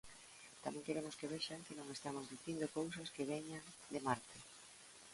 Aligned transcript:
Tamén 0.63 0.85
queremos 0.87 1.17
que 1.19 1.31
vexan 1.33 1.65
que 1.65 1.77
non 1.79 1.87
estamos 1.95 2.25
dicindo 2.33 2.73
cousas 2.77 3.11
que 3.15 3.27
veñan 3.31 3.63
de 3.93 3.99
Marte. 4.07 4.37